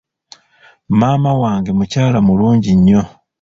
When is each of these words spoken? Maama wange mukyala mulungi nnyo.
Maama 0.99 1.31
wange 1.41 1.71
mukyala 1.77 2.19
mulungi 2.27 2.71
nnyo. 2.77 3.01